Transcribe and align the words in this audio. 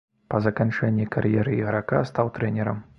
Па 0.33 0.39
заканчэнні 0.45 1.05
кар'еры 1.17 1.57
іграка 1.61 2.05
стаў 2.13 2.35
трэнерам. 2.41 2.87